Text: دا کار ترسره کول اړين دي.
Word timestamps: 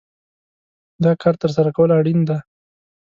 دا 1.03 1.11
کار 1.21 1.35
ترسره 1.41 1.69
کول 1.75 1.89
اړين 1.99 2.19
دي. 2.27 2.37